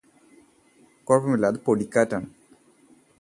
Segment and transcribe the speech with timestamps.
[1.07, 2.27] കുഴപ്പമില്ല അത് പൊടിക്കാറ്റാണ്